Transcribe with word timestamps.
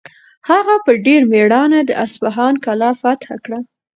هغه 0.49 0.75
په 0.85 0.91
ډېر 1.05 1.21
مېړانه 1.31 1.79
د 1.85 1.91
اصفهان 2.05 2.53
کلا 2.65 2.91
فتح 3.01 3.27
کړه. 3.45 3.59